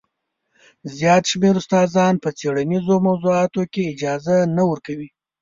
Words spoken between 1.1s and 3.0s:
شمېر استادان په څېړنیزو